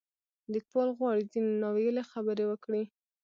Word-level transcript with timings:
لیکوال 0.53 0.89
غواړي 0.97 1.23
ځینې 1.31 1.51
نا 1.61 1.69
ویلې 1.75 2.03
خبرې 2.11 2.45
وکړي. 2.47 2.83